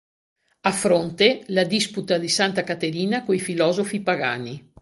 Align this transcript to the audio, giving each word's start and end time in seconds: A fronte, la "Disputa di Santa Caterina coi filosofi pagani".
A 0.61 0.71
fronte, 0.71 1.43
la 1.49 1.63
"Disputa 1.63 2.17
di 2.17 2.27
Santa 2.27 2.63
Caterina 2.63 3.23
coi 3.23 3.37
filosofi 3.39 4.01
pagani". 4.01 4.73